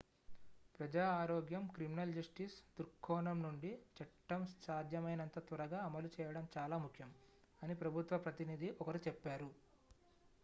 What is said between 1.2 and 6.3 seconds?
ఆరోగ్యం criminal justice దృక్కోణం నుండి చట్టం సాధ్యమైనంత త్వరగా అమలు